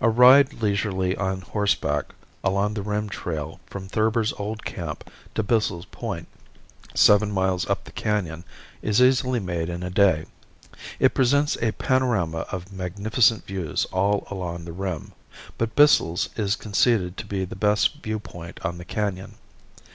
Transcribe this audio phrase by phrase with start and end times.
[0.00, 5.84] A ride leisurely on horseback along the rim trail from Thurber's old camp to Bissell's
[5.84, 6.26] Point,
[6.94, 10.24] seven miles up the canon, and back is easily made in a day.
[10.98, 15.12] It presents a panorama of magnificent views all along the rim,
[15.58, 19.34] but Bissell's is conceded to be the best view point on the canon.